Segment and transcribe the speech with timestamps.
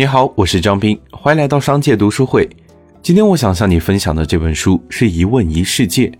[0.00, 2.48] 你好，我是张斌，欢迎来到商界读书会。
[3.02, 6.10] 今天我想向你分享的这本书是一问一世界。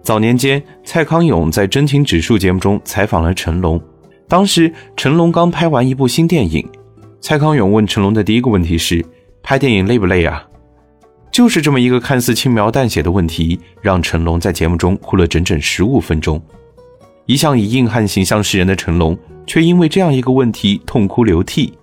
[0.00, 3.82] 早年间，蔡康永在真情指数节目中采访了成龙，
[4.28, 6.64] 当时成龙刚拍完一部新电影，
[7.20, 9.04] 蔡康永问成龙的第一个问题是：
[9.42, 10.46] 拍电影累不累啊？
[11.32, 16.40] 就是这么一个看似轻描淡写的问题，让成龙在节目中哭了整整十五分钟。
[17.26, 21.74] 一向以硬汉形象示人的成龙，却因为这样一个问题痛哭流涕。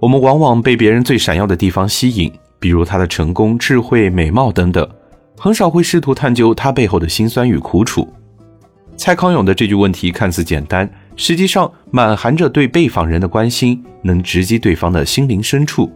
[0.00, 4.88] 我们往往被别人最闪耀的地方吸引，比如他的成功、智慧、美貌等等，
[5.36, 8.08] 很少会试图探究他背后的辛酸与苦楚。
[8.96, 15.90] 蔡康永的这句问题看似简单，实际上满含着对被访人的关心，能直击对方的心灵深处。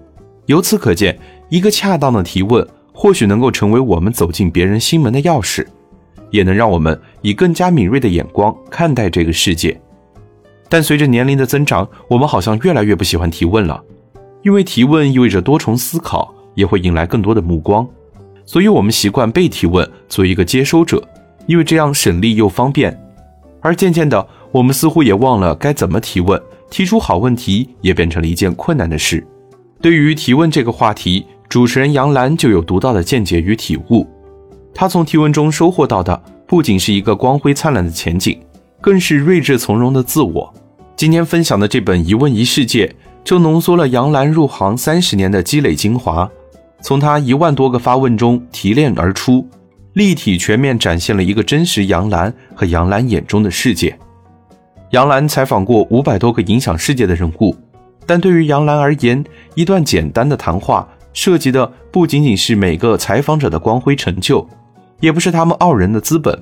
[0.47, 1.19] 由此可见，
[1.49, 5.67] 一个恰当的提问，或许能够成为我们走进别人心门的钥匙。
[6.31, 9.81] 也能让我们以更加敏锐的眼光看待这个世界，
[10.69, 13.81] 但随着年龄的增长，我们好像越来越不喜欢提问了，
[14.45, 17.89] 因为提问意味着多重思考，也会引来更多的目光，
[18.45, 21.03] 所以我们习惯被提问，做一个接收者，
[21.47, 22.97] 因为这样省力又方便。
[23.63, 29.27] 而渐渐的，我们似乎也忘了该怎么提问，提出好问题也变成了一件困难的事。
[29.81, 34.07] 对于提问这个话题，主持人杨澜就有独到的见解与体悟。
[34.75, 38.39] 他从提问中收获到的不仅是一个光辉灿烂的前景，
[38.83, 40.53] 更是睿智从容的自我。
[40.97, 42.87] 今天分享的这本《一问一世界》
[43.25, 46.31] 就浓缩了杨澜入行三十年的积累精华，
[46.83, 49.49] 从他一万多个发问中提炼而出，
[49.95, 53.99] 立体全面展现了一个真实杨澜和杨澜眼中的世界。
[54.91, 57.57] 杨澜采访过五百多个影响世界的人物，
[58.07, 64.47] 但对于杨澜而言，一段简单的谈话涉及的不仅仅是每个采访者的光辉成就。
[65.01, 66.41] 也不是他们傲人的资本，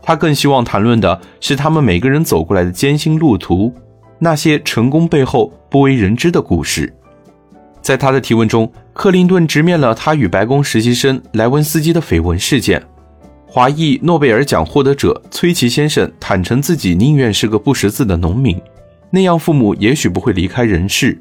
[0.00, 3.74] 他更希望谈论的是他们每个人走过来的艰辛路途，
[4.18, 6.92] 那些成功背后不为人知的故事。
[7.82, 12.80] 在他的提问中，克林顿直面了他与白宫实习生莱文斯基的绯闻事件；
[13.46, 18.60] 华裔诺贝尔奖获得者崔琦先生坦诚自己宁愿是个不识字的农民，
[19.10, 21.16] 那样父母也许不会离开人世；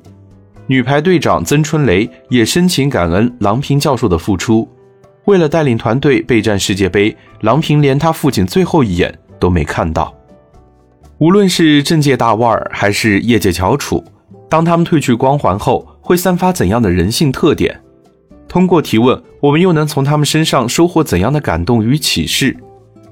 [0.65, 4.67] 女排队长曾春蕾也深情感恩郎平教授的付出。
[5.25, 10.11] 为了带领团队备战世界杯，郎平连他父亲最后一眼都没看到。
[11.17, 14.03] 无论是政界大腕儿还是业界翘楚，
[14.49, 17.79] 当他们褪去光环后，会散发怎样的人性特点？
[18.49, 22.55] 通过提问，我们又能从他们身上收获怎样的感动与启示？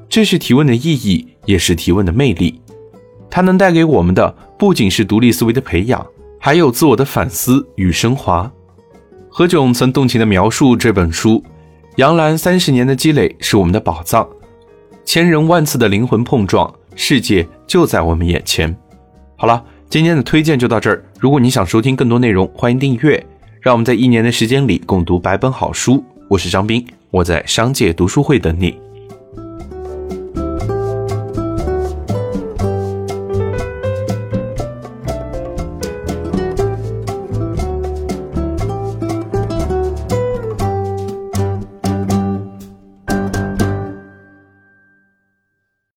[0.09, 2.62] 这是提问的意义，也是提问的魅力。
[3.30, 6.06] 它能带给我们的不仅是独立思维的培养，
[6.40, 8.52] 还有自我的反思与升华。
[9.30, 11.42] 何炅曾动情地描述这本书。
[11.96, 14.28] 杨澜三十年的积累是我们的宝藏，
[15.06, 18.76] 千人万次的灵魂碰撞，世界就在我们眼前。
[19.36, 21.04] 好了，今天的推荐就到这儿。
[21.20, 23.26] 如果你想收听更多内容，欢迎订阅。
[23.62, 26.04] 让我们在一年的时间里共读百本好书。
[26.28, 28.78] 我是张斌，我在商界读书会等你。